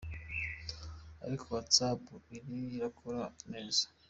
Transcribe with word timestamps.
Ariko 1.25 1.43
Whats 1.51 1.77
app 1.89 2.03
iriko 2.35 2.71
irakora 2.77 3.23
neza. 3.51 3.83